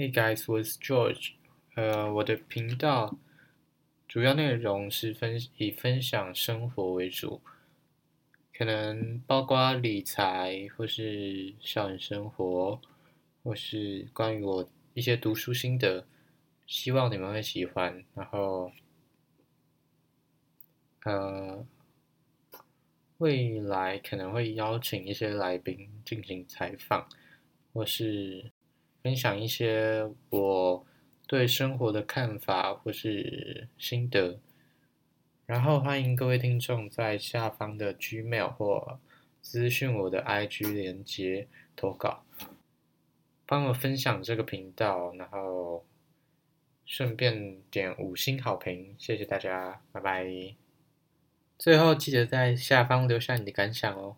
[0.00, 1.32] Hey guys, was George。
[1.74, 3.18] 呃，我的频道
[4.08, 7.42] 主要内容是分以分享生活为主，
[8.54, 12.80] 可能包括理财，或是校园生活，
[13.42, 16.06] 或是关于我一些读书心得，
[16.66, 18.02] 希望你们会喜欢。
[18.14, 18.72] 然后，
[21.04, 21.62] 呃，
[23.18, 27.06] 未来可能会邀请一些来宾进行采访，
[27.74, 28.50] 或是。
[29.02, 30.86] 分享一些我
[31.26, 34.38] 对生活的看法或是心得，
[35.46, 39.00] 然后欢迎各位听众在下方的 Gmail 或
[39.40, 42.24] 资讯我的 IG 连接投稿，
[43.46, 45.86] 帮我分享这个频道，然后
[46.84, 50.54] 顺便点五星好评，谢谢大家，拜拜。
[51.58, 54.16] 最后记得在下方留下你的感想哦。